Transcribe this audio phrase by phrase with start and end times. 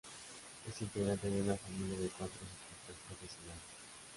[0.67, 3.61] Es integrante de una familia de cuatro ciclistas profesionales.